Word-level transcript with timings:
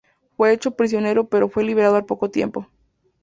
Fue 0.35 0.51
hecho 0.51 0.71
prisionero 0.71 1.29
pero 1.29 1.47
fue 1.47 1.63
liberado 1.63 1.95
al 1.95 2.07
poco 2.07 2.31
tiempo. 2.31 2.67